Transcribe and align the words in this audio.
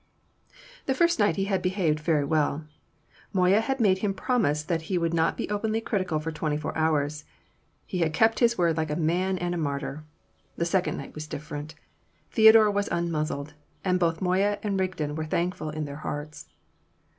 The 0.87 0.95
first 0.95 1.19
night 1.19 1.35
he 1.35 1.45
had 1.45 1.61
behaved 1.61 1.99
very 1.99 2.25
well. 2.25 2.65
Moya 3.33 3.59
had 3.59 3.79
made 3.79 3.99
him 3.99 4.15
promise 4.15 4.63
that 4.63 4.81
he 4.89 4.97
would 4.97 5.13
not 5.13 5.37
be 5.37 5.47
openly 5.51 5.79
critical 5.79 6.19
for 6.19 6.31
twenty 6.31 6.57
four 6.57 6.75
hours. 6.75 7.23
He 7.85 7.99
had 7.99 8.11
kept 8.11 8.39
his 8.39 8.57
word 8.57 8.77
like 8.77 8.89
a 8.89 8.95
man 8.95 9.37
and 9.37 9.53
a 9.53 9.59
martyr. 9.59 10.03
The 10.55 10.65
second 10.65 10.97
night 10.97 11.13
was 11.13 11.27
different. 11.27 11.75
Theodore 12.31 12.71
was 12.71 12.89
unmuzzled. 12.89 13.53
And 13.85 13.99
both 13.99 14.21
Moya 14.23 14.57
and 14.63 14.79
Rigden 14.79 15.13
were 15.15 15.25
thankful 15.25 15.69
in 15.69 15.85
their 15.85 15.97
hearts. 15.97 16.49